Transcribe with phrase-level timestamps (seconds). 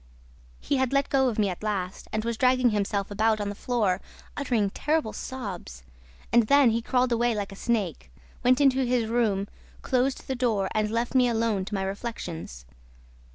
[0.59, 3.53] "He had let go of me at last and was dragging himself about on the
[3.53, 4.01] floor,
[4.35, 5.83] uttering terrible sobs.
[6.33, 8.11] And then he crawled away like a snake,
[8.41, 9.47] went into his room,
[9.83, 12.65] closed the door and left me alone to my reflections.